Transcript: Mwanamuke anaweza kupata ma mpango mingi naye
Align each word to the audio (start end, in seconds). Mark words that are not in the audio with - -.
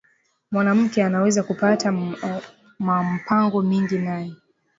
Mwanamuke 0.51 1.03
anaweza 1.03 1.43
kupata 1.43 1.91
ma 2.79 3.03
mpango 3.03 3.61
mingi 3.61 3.97
naye 3.97 4.33